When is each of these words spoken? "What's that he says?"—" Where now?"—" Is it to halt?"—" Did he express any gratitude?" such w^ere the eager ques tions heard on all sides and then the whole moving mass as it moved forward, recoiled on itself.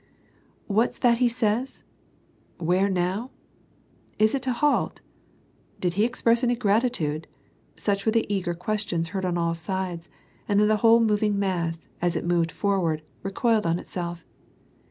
"What's 0.65 0.97
that 0.97 1.19
he 1.19 1.29
says?"—" 1.29 1.83
Where 2.57 2.89
now?"—" 2.89 3.29
Is 4.19 4.33
it 4.33 4.41
to 4.49 4.51
halt?"—" 4.51 4.99
Did 5.79 5.93
he 5.93 6.05
express 6.05 6.43
any 6.43 6.55
gratitude?" 6.55 7.27
such 7.77 8.03
w^ere 8.05 8.11
the 8.13 8.25
eager 8.27 8.55
ques 8.55 8.83
tions 8.87 9.09
heard 9.09 9.25
on 9.25 9.37
all 9.37 9.53
sides 9.53 10.09
and 10.49 10.59
then 10.59 10.69
the 10.69 10.77
whole 10.77 11.01
moving 11.01 11.37
mass 11.37 11.85
as 12.01 12.15
it 12.15 12.25
moved 12.25 12.49
forward, 12.51 13.03
recoiled 13.23 13.67
on 13.67 13.77
itself. 13.77 14.25